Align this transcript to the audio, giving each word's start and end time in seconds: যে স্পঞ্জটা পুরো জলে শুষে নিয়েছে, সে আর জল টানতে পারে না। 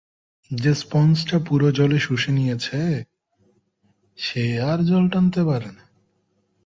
যে 0.51 0.71
স্পঞ্জটা 0.75 1.37
পুরো 1.39 1.67
জলে 1.71 1.99
শুষে 1.99 2.31
নিয়েছে, 2.31 3.05
সে 4.17 4.43
আর 4.61 4.79
জল 4.85 5.03
টানতে 5.09 5.41
পারে 5.43 5.69
না। 5.71 5.83